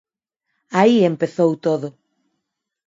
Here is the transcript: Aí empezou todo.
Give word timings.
Aí 0.79 0.95
empezou 1.01 1.51
todo. 1.65 1.87